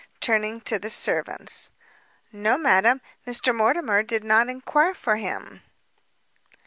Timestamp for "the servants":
0.79-1.69